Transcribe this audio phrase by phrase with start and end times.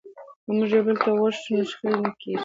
[0.43, 2.39] که موږ یو بل ته غوږ شو نو شخړې نه کېږي.